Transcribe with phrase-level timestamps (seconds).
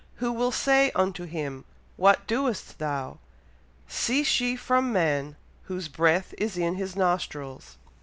[0.15, 1.63] who will say unto him,
[1.95, 3.19] What doest thou?"
[3.87, 5.35] "Cease ye from man,
[5.65, 7.77] whose breath is in his nostrils."